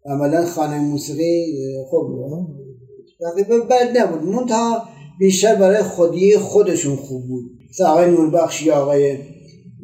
[0.08, 1.54] عملا خانه موسیقی
[1.90, 2.06] خب
[3.70, 4.22] بد نبود.
[4.22, 4.82] منتها
[5.18, 7.44] بیشتر برای خودی خودشون خوب بود.
[7.70, 9.18] مثل آقای نوربخش یا آقای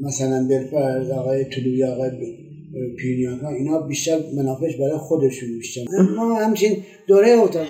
[0.01, 2.11] مثلا دلفرز آقای طلوی آقای
[2.99, 5.83] پیرنیان اینا بیشتر منافش برای خودشون بیشتر.
[6.17, 6.77] ما همچین
[7.09, 7.67] دوره اتاق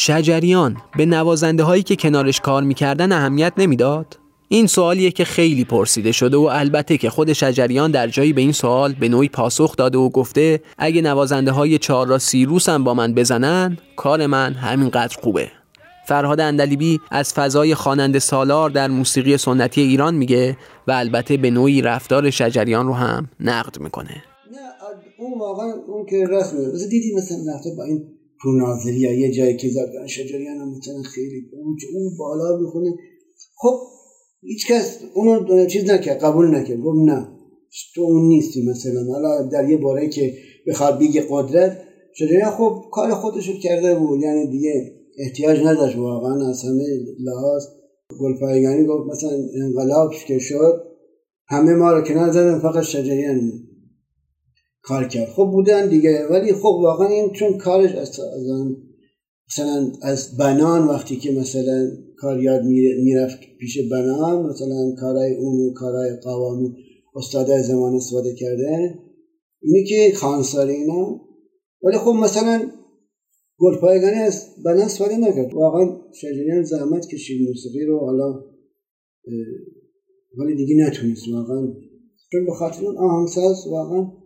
[0.00, 6.12] شجریان به نوازنده هایی که کنارش کار می‌کردن اهمیت نمی‌داد؟ این سوالیه که خیلی پرسیده
[6.12, 9.98] شده و البته که خود شجریان در جایی به این سوال به نوعی پاسخ داده
[9.98, 15.16] و گفته اگه نوازنده های چهار را سیروس هم با من بزنن کار من همینقدر
[15.22, 15.48] خوبه.
[16.06, 20.56] فرهاد اندلیبی از فضای خواننده سالار در موسیقی سنتی ایران میگه
[20.86, 24.22] و البته به نوعی رفتار شجریان رو هم نقد می‌کنه.
[24.52, 24.58] نه
[25.18, 29.68] اون واقعا اون که رسمه دیدی مثلا رفته با این پرناظری یا یه جایی که
[29.68, 31.50] زدن شجریان هم مثلا خیلی
[31.94, 32.94] اون بالا می‌خونه.
[33.54, 33.80] خب
[34.42, 36.80] هیچ کس اونو چیز نکرد قبول نکرد.
[36.80, 37.28] گفت نه
[37.94, 39.04] تو اون نیستی مثلا.
[39.12, 40.34] حالا در یه باره که
[40.66, 41.80] بخواد بیگه قدرت
[42.14, 44.20] شجریان خب کار خودشو کرده بود.
[44.20, 46.48] یعنی دیگه احتیاج نداشت واقعا.
[46.48, 46.84] از همه
[47.20, 47.62] لحاظ
[48.20, 49.30] گلپایگانی گفت مثلا
[49.64, 50.82] انقلاب که شد
[51.48, 53.67] همه ما رو کنار زدن فقط شجریان
[54.88, 55.28] کار کرد.
[55.28, 58.20] خب بودن دیگه ولی خب واقعا این چون کارش از
[59.50, 62.62] مثلا از بنان وقتی که مثلا کار یاد
[63.04, 66.76] می‌رفت پیش بنان مثلا کارهای اون کارهای قوامی
[67.14, 68.98] استاده زمان استفاده کرده.
[69.62, 71.20] اینی که خانساری اینا.
[71.82, 72.70] ولی خب مثلا
[73.58, 75.54] گلپایگانی از بنان استفاده نکرد.
[75.54, 77.98] واقعا شجریان زحمت کشید موسیقی رو.
[77.98, 78.44] حالا
[80.38, 81.74] ولی دیگه نتونست واقعا.
[82.32, 84.17] چون به خاطر اون آهنگساز واقعا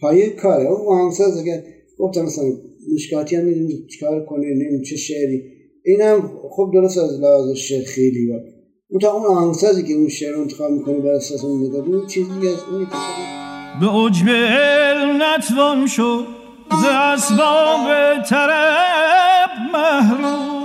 [0.00, 0.66] پایه کاره.
[0.66, 1.62] اون آهنگساز اگر
[1.98, 2.44] گفتم مثلا
[2.94, 5.42] مشکاتی هم می‌دونی چیکار کنه نمیم چه شعری.
[5.84, 8.34] اینم خب درست از لحاظ شعر خیلی با.
[8.88, 12.48] اون تا اون آهنگسازی که اون شعر انتخاب می‌کنه بر اساس اون می‌داد اون چیزی
[12.48, 12.92] از اونی که
[13.80, 16.26] به عجب علم نتوان شد
[16.70, 20.55] ز اسباب طرب محروم.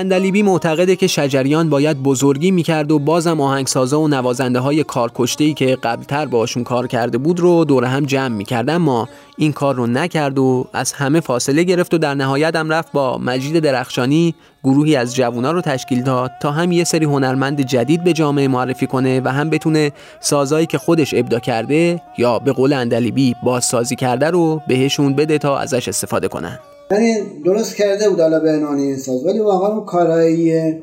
[0.00, 5.76] اندلیبی معتقده که شجریان باید بزرگی می‌کرد و بازم آهنگسازا و نوازنده های کارکشته که
[5.82, 8.70] قبلتر باشون کار کرده بود رو دور هم جمع می‌کرد.
[8.70, 12.92] اما این کار رو نکرد و از همه فاصله گرفت و در نهایت هم رفت
[12.92, 14.34] با مجید درخشانی
[14.64, 18.86] گروهی از جوونا رو تشکیل داد تا هم یه سری هنرمند جدید به جامعه معرفی
[18.86, 24.30] کنه و هم بتونه سازایی که خودش ابدا کرده یا به قول اندلیبی بازسازی کرده
[24.30, 26.58] رو بهشون بده تا ازش استفاده کنن.
[26.90, 30.74] یعنی درست کرده بود حالا به عنوان ساز ولی واقعا اون کارایی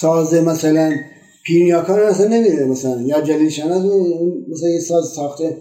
[0.00, 0.92] ساز مثلا
[1.46, 3.84] پینیاکان اصلا نمیده مثلا یا جلیل شناز
[4.48, 5.56] مثلا یه ساز ساخته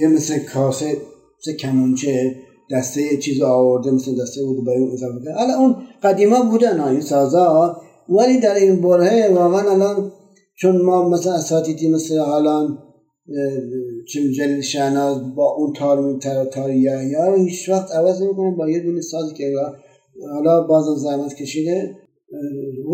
[0.00, 0.96] یه مثل کاسه
[1.40, 2.34] مثل کمونچه
[2.72, 7.00] دسته چیز آورده مثل دسته بود به اون اضافه کرده حالا اون قدیما بودن این
[7.00, 7.76] سازا
[8.08, 10.12] ولی در این بره واقعا الان
[10.60, 12.68] چون ما مثلا اساتیدی مثل حالا
[14.08, 18.68] چه جلیل شهناز با اون تار تار تار یا رو هیچ وقت عوض نمی‌کنه با
[18.68, 19.52] یه دونه سازی که
[20.34, 21.96] حالا بازم زحمت کشیده.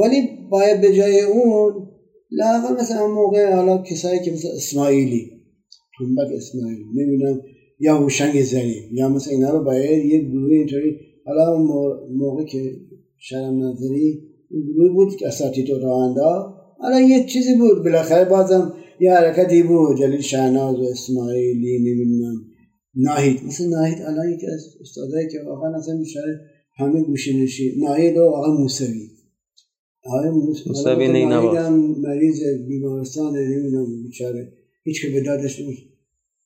[0.03, 1.73] ولی باید به جای اون
[2.31, 5.31] لاقل مثلا موقع حالا کسایی که مثل اسماعیلی
[5.99, 7.41] تنبک اسماعیلی نمی‌دونم
[7.81, 11.57] یا هوشنگ زنی یا مثلا اینا رو باید یه گروه اینطوری حالا
[12.11, 12.73] موقع که
[13.19, 14.21] شرم نظری
[14.51, 19.99] گروه بود که اساتید و راندا حالا یه چیزی بود بالاخره بازم یه حرکتی بود
[19.99, 22.35] جلیل شهناز و اسماعیلی نمی‌دونم.
[22.95, 23.45] ناهید.
[23.45, 26.21] مثل ناهید الان یکی از استادایی که واقعا اصلا بیشتر
[26.77, 29.09] همه گوشه نشید ناهید و آقا موسوی.
[30.05, 31.71] آره موسوی نینوا
[32.03, 34.53] مریض بیمارستان نمی‌دونم بیچاره.
[34.85, 35.83] هیچ که به دادش نمیشه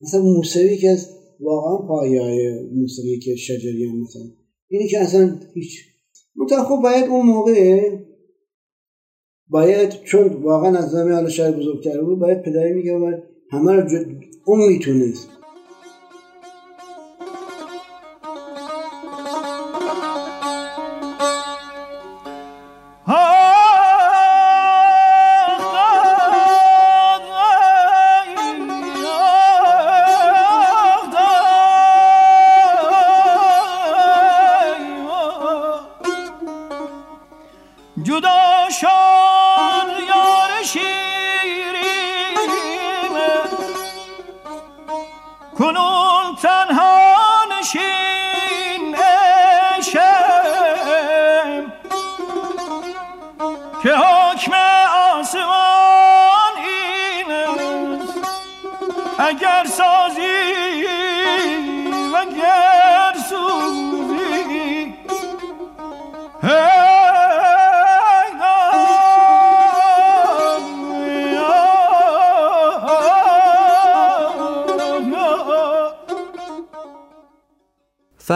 [0.01, 1.09] مثلا موسوی که از
[1.41, 4.23] واقعا پایه موسیقی که شجریان مثلا.
[4.69, 5.81] اینی که اصلا هیچ
[6.37, 7.91] منتها خب باید اون موقع
[9.49, 13.89] باید چون واقعا از زمین حالا شهر بزرگتر بود باید پدری میگه همه رو
[14.45, 15.36] اون می‌تونست.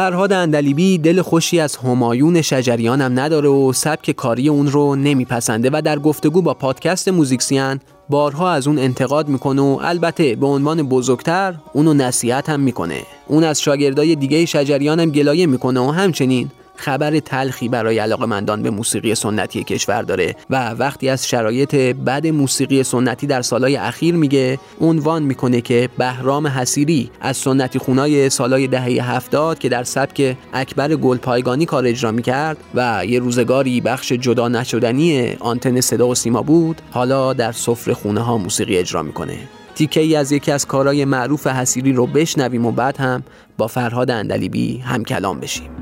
[0.01, 5.71] فرهاد اندلیبی دل خوشی از همایون شجریان هم نداره و سبک کاری اون رو نمیپسنده
[5.73, 10.83] و در گفتگو با پادکست موزیکسیان بارها از اون انتقاد می‌کنه و البته به عنوان
[10.83, 13.03] بزرگتر اونو نصیحت هم می‌کنه.
[13.29, 16.51] اون از شاگردای دیگه شجریان هم گلایه می‌کنه و همچنین
[16.81, 22.83] خبر تلخی برای علاقمندان به موسیقی سنتی کشور داره و وقتی از شرایط بد موسیقی
[22.83, 28.85] سنتی در سالهای اخیر میگه عنوان می‌کنه که بهرام حسیری از سنتی خونای سالهای دهه
[28.85, 35.37] هفتاد که در سبک اکبر گلپایگانی کار اجرا می‌کرد و یه روزگاری بخش جدا نشدنی
[35.41, 39.39] آنتن صدا و سیما بود حالا در سفره خونه ها موسیقی اجرا می‌کنه.
[39.75, 43.23] تیکه ای از یکی از کارهای معروف حسیری رو بشنویم و بعد هم
[43.59, 45.80] با فرهاد اندلیبی هم کلام بشیم.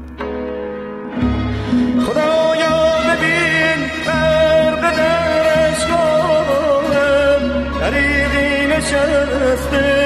[9.49, 9.98] نشسته به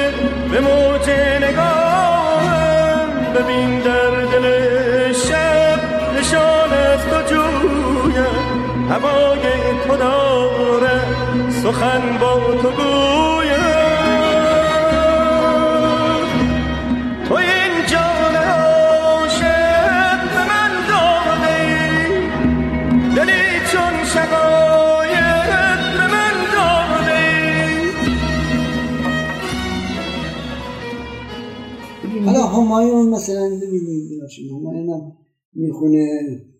[32.72, 35.12] همایون مثلا ببینید همایون هم
[35.54, 36.08] می‌خونه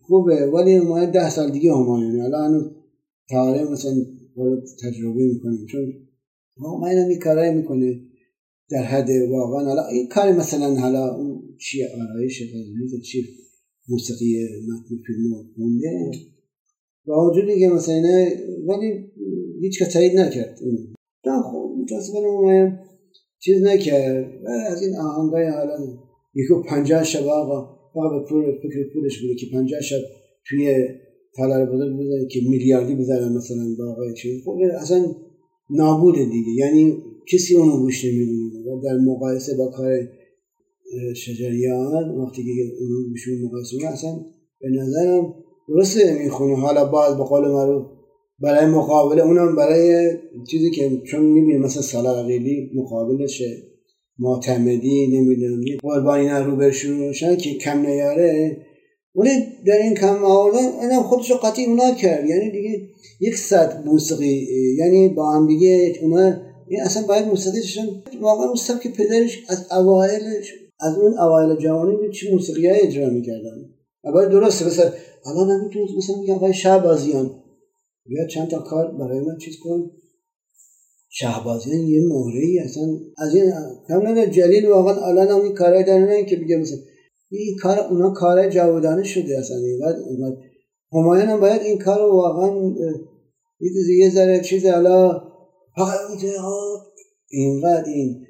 [0.01, 0.45] خوبه.
[0.45, 2.69] ولی همایون ده سال دیگه همایونه حالا هنو
[3.29, 3.93] تاره مثلا
[4.83, 5.93] تجربه می‌کنیم چون
[6.57, 7.99] همایون هم این کارهای می‌کنه
[8.69, 9.65] در حد واقعا.
[9.65, 13.23] حالا این کار مثلا حالا اون چی آرایش تجلیز چی
[13.89, 16.11] موسیقی متن فیلم خونده.
[17.05, 18.27] با وجودی که مثلا
[18.67, 19.11] ولی
[19.61, 20.59] هیچ که تایید نکرد.
[21.23, 22.79] خب متاسفانه همایون
[23.45, 25.77] چیز نکرد از این آهنگای حالا
[26.35, 27.61] یکو پنجاه شب آقا
[27.93, 29.97] فقط به پول فکر پولش بوده که پنجاه شب
[30.49, 30.87] توی
[31.35, 34.41] تالار بزرگ بزنه که میلیاردی بزنن مثلا با آقای چیز.
[34.45, 35.05] خب اصلا
[35.69, 36.51] نابوده دیگه.
[36.57, 36.97] یعنی
[37.33, 39.91] کسی اونو گوش نمی‌دونه و در مقایسه با کار
[41.15, 44.09] شجریان وقتی که اونو گوشون مقایسه اصلا
[44.59, 45.33] به نظرم
[45.67, 47.85] درسته می‌خونه حالا باز به قول معروف
[48.39, 50.11] برای مقابله اونم برای
[50.51, 53.57] چیزی که چون می‌بینی مثلا سالا عقیلی مقابلشه
[54.19, 58.57] معتمدی نمی‌دونم قربانی رو برشون که کم نیاره
[59.15, 59.29] ولی
[59.65, 62.29] در این کم آوردن اینم خودش رو قطعی اونا کرد.
[62.29, 62.81] یعنی دیگه
[63.19, 68.89] یک صد موسیقی یعنی با هم دیگه اونا این اصلا باید موسیقیشون واقعا اون که
[68.89, 73.69] پدرش از اوائلش از اون اوایل جوانی چه موسیقی های اجرا می‌کردن.
[74.03, 74.91] اول درسته مثلا
[75.25, 77.42] الان نمی‌تونید مثلا میگم آقای شعبازیان
[78.05, 79.91] بیا چند تا کار برای من چیز کن.
[81.15, 82.83] شهبازیان یه مهره ای اصلا
[83.17, 83.53] از این
[83.87, 86.77] کاملا جلیل واقعا الان هم این کارهای دارن که بگه مثلا
[87.31, 90.37] این کار اونا کار جاودانه شده اصلا اینقدر اینقدر
[90.93, 92.73] همایان هم باید این کار رو واقعا
[93.99, 95.21] یه ذره چیز حالا
[97.31, 98.25] اینقدر این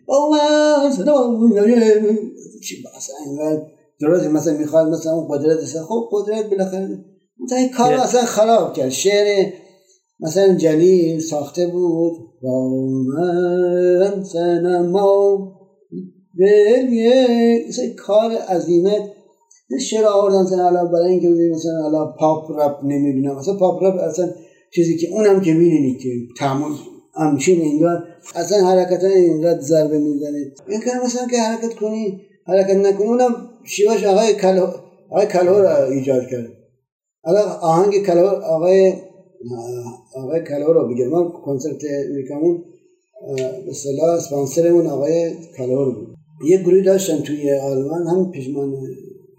[2.63, 3.61] چی مثلا اینقدر
[3.99, 7.05] درست مثلا می‌خواد مثلا اون قدرت خب قدرت بالاخره
[7.43, 9.53] مثلا این کار اصلا خراب کرد شعر
[10.19, 12.13] مثلا جلیل ساخته بود.
[12.41, 12.69] با
[13.07, 15.53] من سنما
[17.69, 19.01] مثلا کار عظیمت.
[19.81, 23.95] شعر آوردن مثلا الان برای اینکه ببینید مثلا الان پاپ رپ نمی‌دونم مثلا پاپ رپ
[23.95, 24.29] اصلا
[24.75, 26.09] چیزی که اونم که می‌دونید که
[26.39, 26.75] تعامل
[27.15, 28.03] همچین انگار
[28.35, 30.53] اصلا حرکت اینقدر ضربه می‌زنه.
[30.67, 33.35] این که مثلا که حرکت کنی حرکت نکنی اونم
[33.65, 34.67] شیواش آقای کلو
[35.09, 36.47] آقای ایجاد کرد.
[37.25, 38.93] الان آهنگ کلو آقای
[40.15, 41.81] آقای کلو رو بگم ما کنسرت
[42.15, 42.63] میکمون
[43.65, 46.15] به صلاح اسپانسرمون آقای کلو بود.
[46.45, 48.73] یه گروه داشتن توی آلمان هم پشمان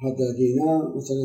[0.03, 1.17] حدادی اینا مثلا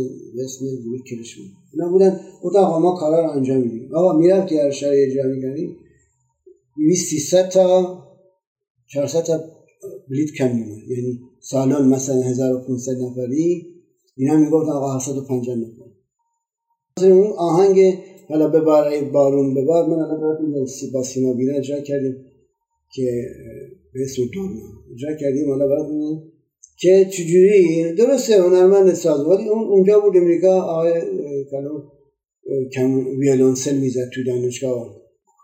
[0.45, 1.45] اسم گروه کلشون.
[1.73, 3.95] اینا بودن اتاق ما کارا رو انجام میدیم.
[3.95, 5.75] آقا می‌رفتی هر شهر اجرا می‌کنی
[6.95, 7.97] 300 تا
[8.87, 9.41] 400 تا
[10.09, 13.65] بلیت کم میمون یعنی سالان مثلا 1500 نفری
[14.17, 15.89] اینا می‌گفت آقا 750 نفر.
[17.05, 17.97] اون آهنگ
[18.29, 22.15] حالا به بارای بارون به بار من الان با سیما بینا اجرا کردیم
[22.95, 23.25] که
[23.93, 25.49] به اسم دورنا اجرا کردیم.
[25.49, 26.21] حالا براتون
[26.79, 31.01] که چجوری درسته هنرمند ساز ولی اون اونجا بود امریکا آقای
[31.51, 31.81] کلو
[32.73, 34.95] کم ویولونسل می‌زد تو دانشگاه.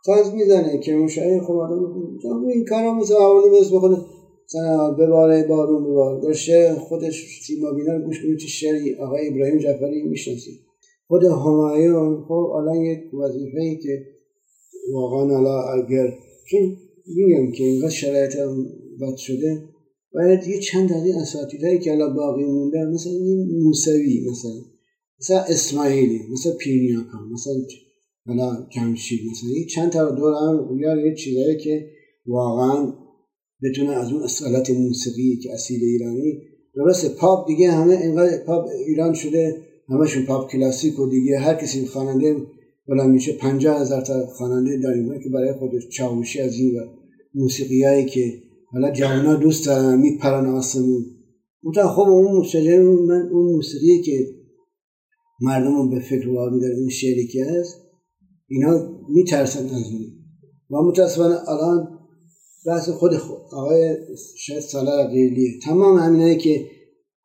[0.05, 3.97] ساز می‌زنه که مشاهی خب آدم این کارا مثل آورده مثل بخونه
[4.45, 9.57] مثلا بباره بارون ببار داشته خودش سیما بینا رو گوش کنید چه شعری آقای ابراهیم
[9.57, 10.64] جعفری می‌شناسید.
[11.08, 14.06] خود همایون خب الان یک وظیفه ای که
[14.93, 16.14] واقعا الان اگر
[16.51, 16.78] چون
[17.16, 18.36] میگم که اینقدر شرایط
[19.01, 19.64] بد شده
[20.14, 24.51] باید یه چند از این اساتیدهایی که الان باقی مونده مثلا این موسوی مثلا
[25.20, 27.53] مثلا اسماعیلی مثلا پیرنیاکا مثلا
[28.26, 31.86] حالا جمشید مثلا یه چند تا دور هم یه چیزایی که
[32.26, 32.93] واقعا
[33.64, 36.39] بتونه از اون اصالت موسیقی که اصیل ایرانی
[36.76, 39.62] درست پاپ دیگه همه اینقدر پاپ ایران شده.
[39.89, 42.36] همشون پاپ کلاسیک و دیگه هر کسی خواننده
[42.88, 46.79] بلند میشه پنجاه هزار تا خواننده داریم که برای خودش چاوشی از این و
[47.36, 51.05] موسیقی هایی که حالا جوانا دوست دارن میپرن آسمون.
[51.63, 54.27] اون خب اون موسیقی من اون موسیقی که
[55.41, 57.75] مردم به فکر واقعی داره اون شعری که هست
[58.47, 60.05] اینا میترسن از اون.
[60.69, 61.99] و متاسفانه الان
[62.65, 63.97] بحث خود خود آقای
[64.38, 65.59] شاید سالار قیلیه.
[65.63, 66.65] تمام همینایی که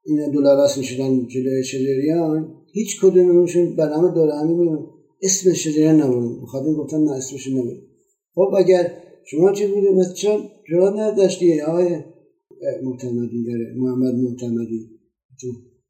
[0.04, 4.78] این دلار راست می‌شدن جلوی شجریان هیچ کدومشون برنامه دوره همی
[5.22, 6.42] اسم شجریان نبود.
[6.42, 7.82] مخاطب گفتن نه اسمش نبود.
[8.34, 8.92] خب اگر
[9.24, 11.88] شما چی بودید مثل چون جواب نداشتی؟ آقای
[12.82, 14.90] معتمدی داره محمد معتمدی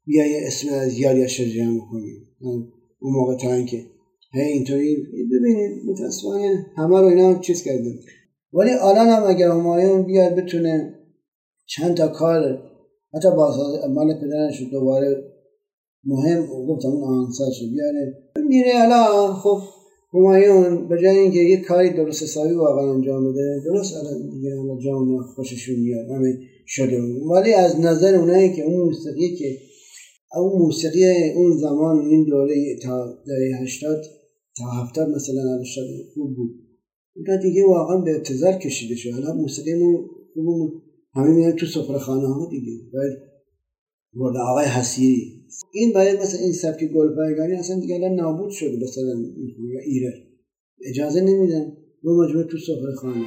[0.05, 2.27] بیا یه اسم از یاد یا شجریان بکنیم
[2.99, 3.85] اون موقع تا اینکه
[4.33, 4.95] هی اینطوری
[5.31, 7.99] ببینید متاسفانه همه رو اینا چیز کردیم
[8.53, 10.95] ولی الان هم اگر همایون بیاد بتونه
[11.65, 12.70] چند تا کار
[13.15, 13.55] حتی با
[13.89, 15.23] مال پدرش دوباره
[16.03, 18.13] مهم گفتم اون آهنگساز بیاره.
[18.49, 19.57] میره الان خب
[20.13, 24.79] همایون به جای اینکه یه کاری درست حسابی واقعا انجام بده درست الان دیگه الان
[24.79, 27.01] جامعه خوششون میاد همه شده.
[27.31, 29.57] ولی از نظر اونایی که اون موسیقی که
[30.35, 34.01] اون موسیقی اون زمان این دوره تا دهه هشتاد
[34.57, 36.51] تا هفتاد مثلا هشتاد خوب بود.
[37.15, 39.09] اون دیگه واقعا به ابتذال کشیده شد.
[39.11, 40.09] حالا موسیقیمون
[41.13, 43.17] همه میاد تو سفره خانه ها دیگه باید
[44.13, 45.41] برده آقای حسیری.
[45.73, 49.13] این باید مثلا این سبک گلپایگانی اصلا دیگه الان نابود شده مثلا
[49.85, 50.27] ایره
[50.85, 53.25] اجازه نمیدن به مجبور تو سفره خانه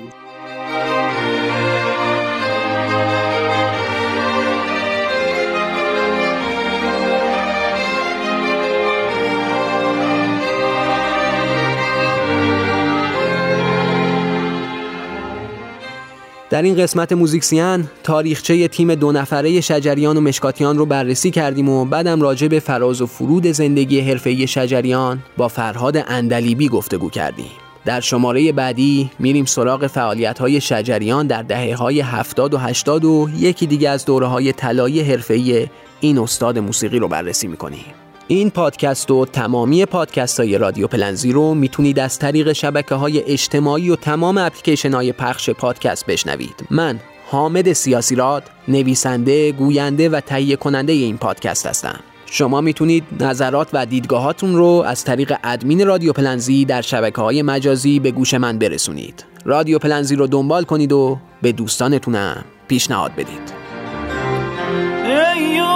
[16.54, 21.84] در این قسمت موزیکسیان تاریخچه تیم دو نفره شجریان و مشکاتیان رو بررسی کردیم و
[21.84, 27.50] بعدم راجع به فراز و فرود زندگی حرفه‌ای شجریان با فرهاد اندلیبی گفتگو کردیم.
[27.84, 33.28] در شماره بعدی میریم سراغ فعالیت های شجریان در دهه های 70 و 80 و
[33.38, 35.66] یکی دیگه از دوره های طلایی حرفه‌ای
[36.00, 38.03] این استاد موسیقی رو بررسی می‌کنیم.
[38.28, 43.90] این پادکست و تمامی پادکست های رادیو پلنزی رو می‌تونید از طریق شبکه های اجتماعی
[43.90, 46.64] و تمام اپلیکیشن های پخش پادکست بشنوید.
[46.70, 47.00] من
[47.30, 52.00] حامد سیاسی راد نویسنده، گوینده و تهیه کننده این پادکست هستم.
[52.26, 58.00] شما می‌تونید نظرات و دیدگاهاتون رو از طریق ادمین رادیو پلنزی در شبکه های مجازی
[58.00, 59.24] به گوش من برسونید.
[59.44, 63.63] رادیو پلنزی رو دنبال کنید و به دوستانتونم پیشنهاد بدید.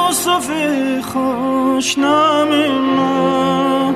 [0.09, 0.51] یوسف
[1.03, 2.49] خوشنام
[2.97, 3.95] ما.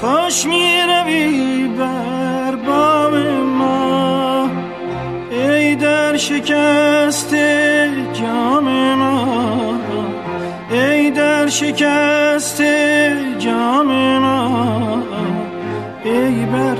[0.00, 4.50] خوش می روی بر بام ما.
[5.30, 7.34] ای در شکست
[8.12, 9.78] جام ما.
[10.70, 12.62] ای در شکست
[13.38, 15.02] جام ما.
[16.04, 16.74] ای بر